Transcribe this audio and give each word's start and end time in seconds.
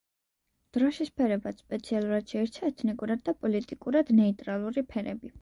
დროშის 0.77 1.11
ფერებად 1.19 1.61
სპეციალურად 1.63 2.33
შეირჩა 2.33 2.65
ეთნიკურად 2.73 3.23
და 3.29 3.37
პოლიტიკურად 3.45 4.13
ნეიტრალური 4.23 4.87
ფერები. 4.97 5.35